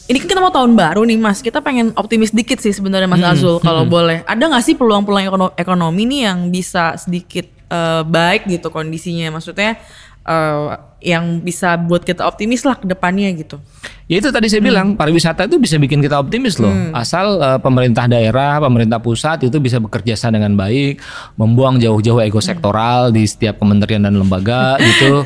Ini 0.03 0.17
kan 0.19 0.27
kita 0.29 0.39
mau 0.39 0.51
tahun 0.51 0.75
baru 0.75 1.03
nih 1.03 1.15
Mas, 1.15 1.39
kita 1.39 1.59
pengen 1.59 1.91
optimis 1.95 2.31
dikit 2.31 2.59
sih 2.59 2.71
sebenarnya 2.71 3.07
Mas 3.07 3.23
Azul 3.23 3.59
kalau 3.59 3.83
boleh. 3.83 4.23
Ada 4.23 4.51
nggak 4.51 4.63
sih 4.63 4.75
peluang-peluang 4.75 5.23
ekono- 5.25 5.55
ekonomi 5.55 6.03
nih 6.05 6.19
yang 6.27 6.47
bisa 6.47 6.95
sedikit 6.95 7.47
eh, 7.67 8.03
baik 8.03 8.47
gitu 8.47 8.67
kondisinya? 8.67 9.35
Maksudnya 9.35 9.75
eh, 10.23 10.63
yang 11.03 11.43
bisa 11.43 11.75
buat 11.75 12.01
kita 12.01 12.23
optimis 12.23 12.63
lah 12.63 12.79
ke 12.79 12.87
depannya 12.87 13.27
gitu. 13.35 13.59
Ya 14.03 14.19
itu 14.19 14.35
tadi 14.35 14.51
saya 14.51 14.59
bilang 14.59 14.99
pariwisata 14.99 15.47
itu 15.47 15.55
bisa 15.57 15.79
bikin 15.79 16.03
kita 16.03 16.19
optimis 16.19 16.59
loh. 16.59 16.71
Asal 16.91 17.39
eh, 17.39 17.59
pemerintah 17.59 18.03
daerah, 18.03 18.59
pemerintah 18.59 18.99
pusat 18.99 19.47
itu 19.47 19.59
bisa 19.59 19.79
bekerja 19.79 20.15
sama 20.15 20.35
dengan 20.35 20.59
baik, 20.59 20.99
membuang 21.35 21.79
jauh-jauh 21.79 22.19
ego 22.19 22.39
sektoral 22.39 23.11
di 23.11 23.23
setiap 23.23 23.63
kementerian 23.63 24.03
dan 24.03 24.19
lembaga 24.19 24.75
gitu. 24.91 25.23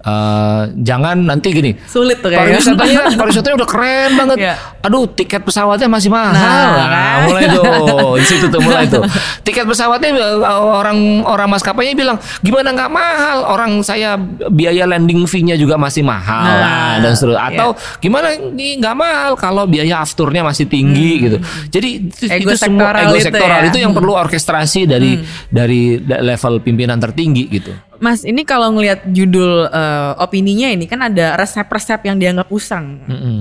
Eh, 0.00 0.62
jangan 0.78 1.26
nanti 1.26 1.50
gini. 1.50 1.74
Sulit 1.84 2.22
tuh 2.22 2.30
kayaknya. 2.30 2.62
Pariwisatanya, 2.62 3.00
pariwisatanya 3.18 3.56
udah 3.58 3.68
keren 3.68 4.10
banget. 4.14 4.36
Iya. 4.40 4.54
Aduh, 4.86 5.04
tiket 5.10 5.42
pesawatnya 5.42 5.90
masih 5.90 6.08
mahal. 6.08 6.32
Nah, 6.32 6.40
Nah, 6.40 6.86
kan? 6.88 7.18
mulai 7.28 7.44
tuh, 7.50 7.64
di 8.22 8.26
situ 8.30 8.46
tuh 8.46 8.60
mulai 8.62 8.84
tuh. 8.86 9.02
Tiket 9.42 9.66
pesawatnya 9.66 10.10
eh, 10.16 10.38
orang 10.54 11.26
orang 11.26 11.50
maskapainya 11.50 11.98
bilang, 11.98 12.16
gimana 12.40 12.72
nggak 12.72 12.90
mahal? 12.94 13.38
Orang 13.44 13.82
saya 13.82 14.14
biaya 14.48 14.86
landing 14.86 15.19
booking 15.20 15.28
fee-nya 15.28 15.54
juga 15.54 15.76
masih 15.76 16.00
mahal 16.00 16.40
Nah, 16.42 16.56
lah 16.56 16.92
dan 17.00 17.12
seterusnya. 17.12 17.44
Atau 17.46 17.68
iya. 17.70 18.00
gimana 18.00 18.28
ini 18.32 18.80
nggak 18.80 18.96
mahal 18.96 19.32
kalau 19.36 19.64
biaya 19.64 20.00
afturnya 20.00 20.40
masih 20.40 20.64
tinggi 20.64 21.10
gitu. 21.20 21.36
Jadi 21.68 21.88
itu, 22.02 22.24
Hmm. 22.24 22.36
Ego 22.38 22.48
itu 22.48 22.56
semua 22.56 22.88
sektoral 22.88 23.02
ego 23.02 23.12
itu 23.12 23.26
sektoral 23.26 23.60
ya. 23.60 23.68
itu 23.68 23.78
yang 23.78 23.92
Hmm. 23.92 23.98
perlu 23.98 24.12
orkestrasi 24.14 24.80
dari 24.86 25.12
dari 25.46 25.82
level 26.00 26.60
pimpinan 26.60 26.96
tertinggi 26.96 27.44
gitu. 27.50 27.72
Mas, 28.00 28.24
ini 28.24 28.40
kalau 28.42 28.72
ngelihat 28.72 29.04
judul 29.06 29.68
eh, 29.68 30.12
opininya 30.16 30.72
ini 30.72 30.88
kan 30.88 31.04
ada 31.04 31.36
resep-resep 31.36 32.00
yang 32.02 32.16
dianggap 32.16 32.48
usang. 32.48 32.96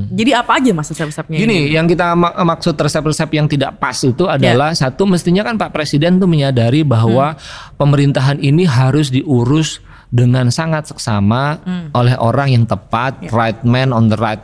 Jadi 0.09 0.35
apa 0.35 0.59
aja 0.59 0.71
mas 0.73 0.91
resep-resepnya? 0.91 1.37
ini? 1.37 1.43
Gini, 1.45 1.59
yang 1.71 1.87
kita 1.87 2.11
mak- 2.11 2.35
maksud 2.35 2.75
resep-resep 2.75 3.29
yang 3.31 3.47
tidak 3.47 3.79
pas 3.79 3.95
itu 3.97 4.27
Ya. 4.27 4.35
adalah 4.35 4.75
satu 4.75 5.07
mestinya 5.07 5.41
kan 5.41 5.55
Pak 5.55 5.71
Presiden 5.71 6.19
tuh 6.19 6.27
menyadari 6.27 6.83
bahwa 6.83 7.31
Hmm. 7.31 7.77
pemerintahan 7.77 8.35
ini 8.37 8.67
harus 8.67 9.07
diurus 9.07 9.79
dengan 10.09 10.49
sangat 10.49 10.85
seksama 10.85 11.57
Hmm. 11.59 11.87
oleh 11.93 12.15
orang 12.15 12.49
yang 12.51 12.65
tepat, 12.65 13.21
Ya. 13.21 13.29
right 13.29 13.61
man 13.61 13.89
on 13.89 14.07
the 14.07 14.17
right 14.17 14.41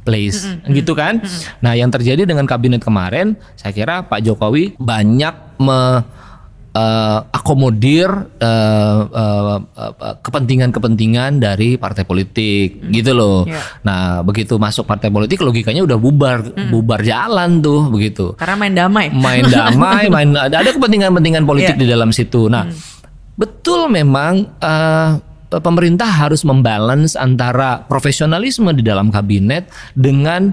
place, 0.00 0.46
Hmm, 0.46 0.72
gitu 0.72 0.92
kan? 0.92 1.20
Nah, 1.58 1.72
yang 1.72 1.88
terjadi 1.88 2.22
dengan 2.22 2.44
kabinet 2.44 2.80
kemarin, 2.80 3.36
saya 3.54 3.70
kira 3.70 4.02
Pak 4.02 4.22
Jokowi 4.22 4.74
banyak 4.76 5.34
me 5.58 5.80
eh, 6.70 7.20
akomodir 7.32 8.06
eh, 8.38 9.00
eh, 9.02 9.58
kepentingan-kepentingan 10.22 11.38
dari 11.38 11.74
partai 11.74 12.04
politik 12.04 12.78
gitu 12.86 13.12
loh. 13.12 13.42
Iya. 13.42 13.58
Nah, 13.82 14.00
begitu 14.22 14.54
masuk 14.56 14.84
partai 14.84 15.08
politik 15.08 15.40
logikanya 15.40 15.82
udah 15.82 15.96
bubar 15.96 16.38
bubar 16.68 17.02
jalan 17.02 17.58
tuh 17.58 17.88
begitu. 17.88 18.32
Karena 18.32 18.54
main 18.56 18.74
damai. 18.76 19.06
Main 19.10 19.44
damai, 19.44 20.06
main 20.06 20.28
ada 20.30 20.62
kepentingan-kepentingan 20.62 21.42
politik 21.42 21.74
Iya. 21.76 21.82
di 21.82 21.86
dalam 21.88 22.10
situ. 22.10 22.46
Nah, 22.46 22.70
betul 23.38 23.86
memang 23.86 24.50
eh, 24.58 25.12
pemerintah 25.48 26.10
harus 26.10 26.44
membalance 26.44 27.16
antara 27.16 27.86
profesionalisme 27.88 28.68
di 28.76 28.84
dalam 28.84 29.08
kabinet 29.08 29.70
dengan 29.96 30.52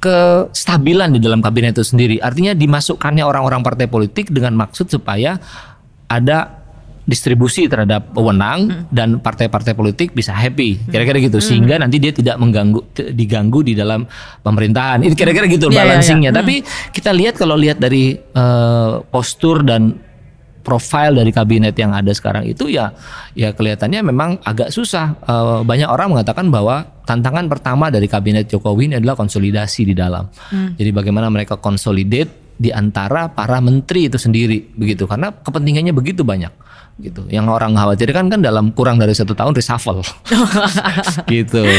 kestabilan 0.00 1.16
di 1.16 1.20
dalam 1.20 1.44
kabinet 1.44 1.76
itu 1.76 1.84
sendiri. 1.84 2.16
Artinya 2.22 2.56
dimasukkannya 2.56 3.24
orang-orang 3.26 3.60
partai 3.60 3.90
politik 3.90 4.32
dengan 4.32 4.56
maksud 4.56 4.88
supaya 4.88 5.36
ada 6.06 6.64
distribusi 7.06 7.70
terhadap 7.70 8.10
wewenang 8.18 8.90
dan 8.90 9.22
partai-partai 9.22 9.78
politik 9.78 10.10
bisa 10.10 10.34
happy. 10.34 10.90
Kira-kira 10.90 11.22
gitu. 11.22 11.38
Sehingga 11.38 11.78
nanti 11.78 12.02
dia 12.02 12.10
tidak 12.10 12.34
mengganggu 12.36 12.82
diganggu 13.14 13.62
di 13.62 13.78
dalam 13.78 14.04
pemerintahan. 14.42 15.06
Ini 15.06 15.14
kira-kira 15.14 15.46
gitu 15.46 15.70
Iya, 15.70 15.72
iya, 15.72 15.78
iya. 15.78 15.82
balancingnya. 15.86 16.30
Tapi 16.34 16.54
kita 16.90 17.10
lihat 17.14 17.38
kalau 17.38 17.54
lihat 17.54 17.78
dari 17.78 18.18
eh, 18.18 18.92
postur 19.06 19.62
dan 19.62 20.02
profil 20.66 21.22
dari 21.22 21.30
kabinet 21.30 21.78
yang 21.78 21.94
ada 21.94 22.10
sekarang 22.10 22.42
itu 22.42 22.66
ya 22.66 22.90
ya 23.38 23.54
kelihatannya 23.54 24.02
memang 24.02 24.42
agak 24.42 24.74
susah. 24.74 25.14
Eh, 25.22 25.60
banyak 25.62 25.86
orang 25.86 26.10
mengatakan 26.10 26.50
bahwa 26.50 26.82
tantangan 27.06 27.46
pertama 27.46 27.86
dari 27.86 28.10
kabinet 28.10 28.50
Jokowi 28.50 28.90
ini 28.90 28.94
adalah 28.98 29.14
konsolidasi 29.14 29.86
di 29.86 29.94
dalam. 29.94 30.26
Jadi 30.74 30.90
bagaimana 30.90 31.30
mereka 31.30 31.54
consolidate 31.54 32.58
di 32.58 32.74
antara 32.74 33.30
para 33.30 33.62
menteri 33.62 34.10
itu 34.10 34.18
sendiri 34.18 34.74
begitu 34.74 35.04
karena 35.04 35.28
kepentingannya 35.28 35.92
begitu 35.92 36.24
banyak 36.24 36.50
gitu. 36.96 37.28
Yang 37.28 37.52
orang 37.52 37.76
khawatirkan 37.76 38.32
kan 38.32 38.40
dalam 38.40 38.72
kurang 38.72 38.96
dari 38.96 39.12
satu 39.12 39.36
tahun 39.36 39.52
reshuffle 39.52 40.00
gitu. 41.32 41.62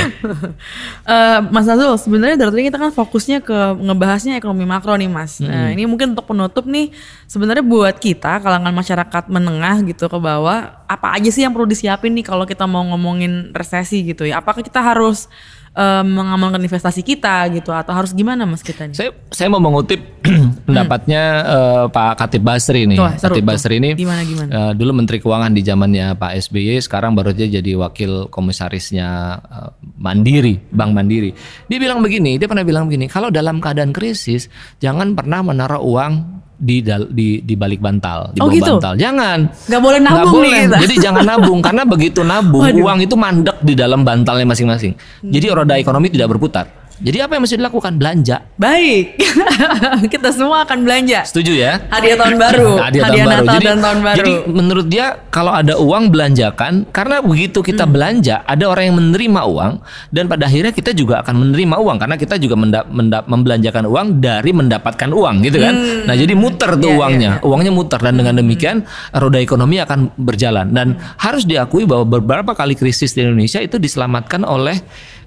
Eh, 1.08 1.40
Mas 1.56 1.64
Azul, 1.72 1.96
sebenarnya 1.96 2.36
dari 2.36 2.52
tadi 2.52 2.64
kita 2.68 2.76
kan 2.76 2.92
fokusnya 2.92 3.40
ke 3.40 3.80
ngebahasnya 3.80 4.36
ekonomi 4.36 4.68
makro 4.68 4.92
nih 5.00 5.08
Mas. 5.08 5.40
Nah 5.40 5.72
ini 5.72 5.88
mungkin 5.88 6.12
untuk 6.12 6.28
penutup 6.28 6.68
nih, 6.68 6.92
sebenarnya 7.32 7.64
buat 7.64 7.96
kita 7.96 8.44
kalangan 8.44 8.76
masyarakat 8.76 9.24
menengah 9.32 9.88
gitu 9.88 10.12
ke 10.12 10.20
bawah, 10.20 10.84
apa 10.84 11.08
aja 11.16 11.32
sih 11.32 11.48
yang 11.48 11.56
perlu 11.56 11.64
disiapin 11.64 12.12
nih 12.12 12.28
kalau 12.28 12.44
kita 12.44 12.68
mau 12.68 12.84
ngomongin 12.92 13.56
resesi 13.56 14.04
gitu 14.04 14.28
ya? 14.28 14.44
Apakah 14.44 14.60
kita 14.60 14.84
harus 14.84 15.32
eh, 15.78 16.04
mengamalkan 16.04 16.58
investasi 16.58 17.06
kita 17.06 17.46
gitu 17.54 17.70
atau 17.70 17.94
harus 17.94 18.10
gimana 18.12 18.50
Mas 18.50 18.66
kita 18.66 18.90
nih? 18.90 18.98
Saya 18.98 19.10
saya 19.30 19.48
mau 19.54 19.62
mengutip 19.62 20.02
pendapatnya 20.68 21.24
eh, 21.46 21.86
Pak 21.94 22.12
Katib 22.18 22.42
Basri 22.42 22.90
nih. 22.90 22.98
Wah, 22.98 23.14
seru 23.16 23.38
Katib 23.38 23.46
tuh. 23.46 23.50
Basri 23.54 23.76
ini 23.78 23.90
Gimana, 23.94 24.22
gimana? 24.26 24.50
eh, 24.50 24.72
dulu 24.74 24.92
Menteri 24.98 25.22
Keuangan 25.22 25.54
di 25.54 25.62
zamannya 25.62 26.18
Pak 26.18 26.32
SBY, 26.50 26.82
sekarang 26.82 27.14
baru 27.14 27.32
aja 27.32 27.46
jadi 27.46 27.72
wakil 27.78 28.28
komisarisnya 28.34 29.08
eh, 29.38 29.70
Mandiri, 30.02 30.58
Bank 30.74 30.92
Mandiri. 30.98 31.32
Dia 31.70 31.78
bilang 31.78 32.02
begini, 32.02 32.42
dia 32.42 32.50
pernah 32.50 32.66
bilang 32.66 32.90
begini, 32.90 33.06
kalau 33.06 33.30
dalam 33.30 33.62
keadaan 33.62 33.94
krisis 33.94 34.50
jangan 34.82 35.14
pernah 35.14 35.46
menaruh 35.46 35.80
uang 35.80 36.14
di 36.58 36.82
di 37.08 37.28
di 37.46 37.54
balik 37.54 37.78
bantal, 37.78 38.34
di 38.34 38.42
Oh, 38.42 38.50
bawah 38.50 38.58
gitu? 38.58 38.74
bantal. 38.76 38.94
Jangan. 38.98 39.40
Nggak 39.46 39.82
boleh 39.82 40.00
nabung 40.02 40.34
nih 40.36 40.50
boleh. 40.50 40.62
kita. 40.66 40.78
Jadi 40.82 40.96
jangan 40.98 41.24
nabung 41.24 41.60
karena 41.62 41.84
begitu 41.86 42.20
nabung 42.22 42.66
uang 42.66 43.00
itu 43.00 43.14
mandek 43.14 43.58
di 43.62 43.74
dalam 43.74 44.02
bantalnya 44.02 44.46
masing-masing. 44.46 44.98
Jadi 45.22 45.46
roda 45.48 45.78
ekonomi 45.78 46.10
tidak 46.10 46.34
berputar. 46.34 46.66
Jadi 46.98 47.18
apa 47.22 47.38
yang 47.38 47.46
mesti 47.46 47.56
dilakukan? 47.56 47.94
Belanja. 47.96 48.42
Baik, 48.58 49.22
kita 50.14 50.34
semua 50.34 50.66
akan 50.66 50.82
belanja. 50.82 51.22
Setuju 51.24 51.54
ya? 51.54 51.78
Hadiah 51.88 52.18
tahun 52.18 52.36
baru, 52.44 52.70
Hadiah, 52.76 53.06
hadiah 53.06 53.26
tahun 53.26 53.30
baru. 53.30 53.38
Natal 53.38 53.54
Jadi, 53.54 53.66
dan 53.68 53.80
tahun 53.80 54.00
baru. 54.02 54.18
jadi 54.18 54.32
menurut 54.50 54.88
dia 54.88 55.06
kalau 55.30 55.54
ada 55.54 55.74
uang 55.78 56.10
belanjakan 56.10 56.74
karena 56.90 57.22
begitu 57.22 57.62
kita 57.62 57.86
Hmm. 57.86 57.94
belanja 57.94 58.36
ada 58.44 58.66
orang 58.66 58.84
yang 58.90 58.98
menerima 58.98 59.42
uang 59.46 59.74
dan 60.10 60.24
pada 60.26 60.44
akhirnya 60.44 60.74
kita 60.74 60.92
juga 60.92 61.22
akan 61.22 61.36
menerima 61.40 61.76
uang 61.78 61.98
karena 61.98 62.16
kita 62.16 62.36
juga 62.36 62.56
menda- 62.58 62.88
menda- 62.88 63.24
membelanjakan 63.24 63.86
uang 63.86 64.08
dari 64.18 64.52
mendapatkan 64.52 65.10
uang 65.10 65.36
gitu 65.42 65.58
kan. 65.60 65.74
Nah, 66.04 66.16
jadi 66.16 66.34
muter 66.34 66.76
tuh 66.76 66.90
Iya, 66.90 66.98
uangnya. 66.98 67.32
Uangnya 67.42 67.70
muter 67.70 68.02
dan 68.02 68.18
dengan 68.18 68.34
demikian 68.36 68.82
roda 69.14 69.38
ekonomi 69.38 69.78
akan 69.78 70.18
berjalan 70.18 70.74
dan 70.74 70.98
harus 71.16 71.46
diakui 71.46 71.86
bahwa 71.86 72.10
beberapa 72.10 72.52
kali 72.52 72.74
krisis 72.74 73.14
di 73.14 73.22
Indonesia 73.22 73.62
itu 73.62 73.78
diselamatkan 73.78 74.42
oleh 74.42 74.82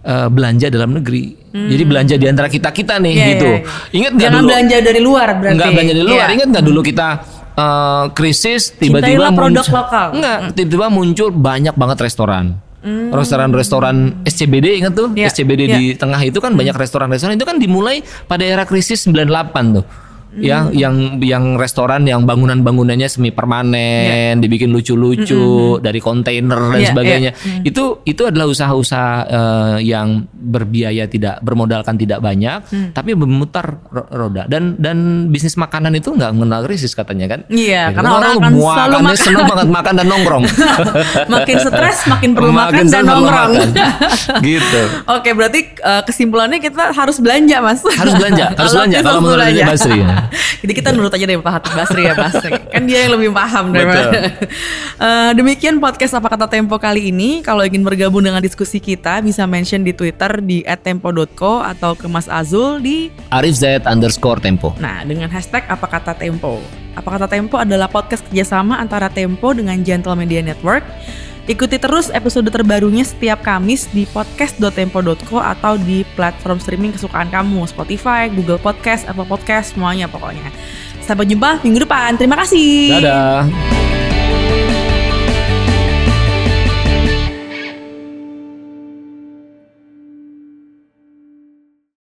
eh, 0.04 0.28
belanja 0.28 0.66
dalam 0.73 0.97
negeri. 0.97 1.40
Jadi 1.50 1.83
belanja 1.83 2.14
di 2.14 2.26
antara 2.30 2.47
kita-kita 2.47 3.02
nih 3.02 3.11
Iya, 3.11 3.26
gitu. 3.35 3.49
iya. 3.50 3.61
Ingat 3.90 4.12
nggak 4.14 4.30
dulu? 4.30 4.47
belanja 4.47 4.76
dari 4.78 5.00
luar 5.02 5.28
berarti. 5.35 5.54
Enggak 5.59 5.71
belanja 5.75 5.92
dari 5.99 6.07
luar. 6.07 6.14
Iya. 6.14 6.26
Ingat 6.38 6.49
nggak 6.54 6.64
dulu 6.71 6.80
kita 6.87 7.09
eh, 7.59 8.04
krisis 8.14 8.62
tiba-tiba 8.78 9.26
muncul 9.35 9.66
lokal. 9.75 10.07
Enggak, 10.14 10.38
tiba-tiba 10.54 10.87
muncul 10.88 11.28
banyak 11.35 11.75
banget 11.75 11.99
restoran. 12.07 12.54
Restoran-restoran 13.12 14.25
SCBD 14.25 14.80
ingat 14.80 14.97
tuh? 14.97 15.12
Iya, 15.12 15.28
SCBD 15.28 15.62
iya. 15.69 15.76
di 15.76 15.85
tengah 16.00 16.16
itu 16.25 16.40
kan 16.40 16.57
banyak 16.57 16.73
restoran-restoran 16.73 17.37
itu 17.37 17.45
kan 17.45 17.61
dimulai 17.61 18.00
pada 18.25 18.40
era 18.40 18.64
krisis 18.64 19.04
98 19.04 19.76
tuh. 19.76 19.85
Ya, 20.32 20.70
yang 20.70 21.18
yang 21.18 21.54
restoran 21.54 22.06
yang 22.06 22.22
bangunan-bangunannya 22.22 23.06
semi 23.06 23.30
permanen, 23.30 24.38
dibikin 24.38 24.70
lucu-lucu 24.70 25.42
dari 25.76 25.99
kontainer 25.99 26.54
dan 26.70 26.78
Iya, 26.78 26.88
sebagainya. 26.88 27.30
Itu 27.60 27.99
itu 28.04 28.22
adalah 28.22 28.46
usaha-usaha 28.46 29.10
eh, 29.26 29.76
yang 29.82 30.22
berbiaya 30.30 31.04
tidak 31.04 31.40
bermodalkan 31.40 31.94
tidak 31.94 32.18
banyak, 32.18 32.62
tapi 32.90 33.12
memutar 33.12 33.82
ro- 33.84 34.06
roda. 34.08 34.46
Dan 34.46 34.78
dan 34.78 34.96
bisnis 35.26 35.54
makanan 35.54 35.92
itu 35.92 36.10
nggak 36.10 36.30
mengenal 36.30 36.62
krisis 36.62 36.94
katanya 36.94 37.26
kan? 37.28 37.40
Iya, 37.49 37.90
Gitu. 37.90 37.96
karena 37.96 38.10
orang 38.12 38.32
akan 38.37 38.52
muakannya 38.52 38.78
selalu 38.87 39.02
makan. 39.02 39.16
senang 39.18 39.44
banget 39.44 39.66
makan 39.68 39.92
dan 39.92 40.06
nongkrong. 40.06 40.44
makin 41.34 41.56
stres 41.58 41.99
makin 42.06 42.30
perlu 42.32 42.50
makan 42.50 42.70
Makin 42.70 42.84
dan 42.84 42.94
senang 42.94 43.02
perlu 43.02 43.18
nongkrong. 43.26 43.50
makan. 43.50 44.42
gitu. 44.46 44.82
Oke, 45.10 45.30
berarti 45.32 45.60
eh, 45.75 46.02
kesimpulannya 46.04 46.58
kita 46.58 46.94
harus 46.94 47.18
belanja, 47.18 47.56
Mas. 47.58 47.82
Harus 47.82 48.14
belanja, 48.14 48.54
harus 48.54 48.72
belanja 48.72 48.99
kalau 49.00 49.20
menurut 49.20 49.42
belanja. 49.42 49.64
Basri, 49.66 49.99
ya. 49.99 50.19
Jadi 50.62 50.72
kita 50.76 50.88
nurut 50.92 51.12
aja 51.12 51.24
deh 51.24 51.38
Pak 51.40 51.52
Hatip 51.52 51.72
Basri 51.72 52.02
ya, 52.06 52.14
Mas. 52.14 52.36
Kan 52.70 52.82
dia 52.84 53.06
yang 53.06 53.12
lebih 53.16 53.30
paham 53.32 53.72
daripada. 53.72 54.18
Eh, 55.00 55.32
demikian 55.32 55.80
podcast 55.80 56.12
apa 56.12 56.28
kata 56.28 56.44
Tempo 56.44 56.76
kali 56.76 57.08
ini. 57.08 57.40
Kalau 57.40 57.64
ingin 57.64 57.80
bergabung 57.80 58.20
dengan 58.20 58.36
diskusi 58.44 58.76
kita, 58.76 59.24
bisa 59.24 59.48
mention 59.48 59.80
di 59.80 59.96
Twitter 59.96 60.44
di 60.44 60.60
@tempo.co 60.60 61.64
atau 61.64 61.96
ke 61.96 62.04
Mas 62.04 62.28
Azul 62.28 62.84
di 62.84 63.08
Arif 63.32 63.56
Zaid 63.56 63.88
underscore 63.88 64.44
Tempo. 64.44 64.76
Nah, 64.76 65.00
dengan 65.08 65.32
hashtag 65.32 65.64
apa 65.72 65.88
kata 65.88 66.12
Tempo. 66.20 66.60
Apa 66.92 67.16
kata 67.16 67.32
Tempo 67.32 67.56
adalah 67.56 67.88
podcast 67.88 68.28
kerjasama 68.28 68.76
antara 68.76 69.08
Tempo 69.08 69.56
dengan 69.56 69.80
Gentle 69.80 70.12
Media 70.20 70.44
Network. 70.44 70.84
Ikuti 71.49 71.80
terus 71.80 72.12
episode 72.12 72.52
terbarunya 72.52 73.06
setiap 73.06 73.40
Kamis 73.40 73.88
di 73.90 74.04
podcast.tempo.co 74.11 75.40
atau 75.40 75.80
di 75.80 76.04
platform 76.18 76.61
streaming 76.61 76.92
kesukaan 76.92 77.32
kamu, 77.32 77.64
Spotify, 77.64 78.28
Google 78.28 78.61
Podcast, 78.61 79.09
Apple 79.09 79.26
Podcast, 79.26 79.73
semuanya 79.73 80.04
pokoknya. 80.11 80.52
Sampai 81.00 81.25
jumpa 81.25 81.64
minggu 81.64 81.82
depan. 81.88 82.20
Terima 82.20 82.37
kasih. 82.38 83.00
Dadah. 83.00 84.10